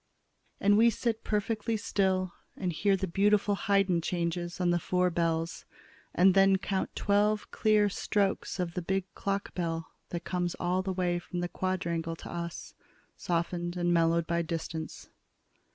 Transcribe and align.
And 0.59 0.79
we 0.79 0.89
sit 0.89 1.23
perfectly 1.23 1.77
still 1.77 2.33
and 2.57 2.73
hear 2.73 2.97
the 2.97 3.05
beautiful 3.05 3.53
Haydn 3.53 4.01
changes 4.01 4.59
on 4.59 4.71
the 4.71 4.79
four 4.79 5.11
bells, 5.11 5.63
and 6.15 6.33
then 6.33 6.57
count 6.57 6.95
twelve 6.95 7.51
clear 7.51 7.87
strokes 7.87 8.59
of 8.59 8.73
the 8.73 8.81
big 8.81 9.05
clock 9.13 9.53
bell 9.53 9.91
that 10.09 10.23
come 10.23 10.47
all 10.59 10.81
the 10.81 10.91
way 10.91 11.19
from 11.19 11.41
the 11.41 11.47
Quadrangle 11.47 12.15
to 12.15 12.31
us, 12.31 12.73
softened 13.15 13.77
and 13.77 13.93
mellowed 13.93 14.25
by 14.25 14.41
the 14.41 14.47
distance. 14.47 15.11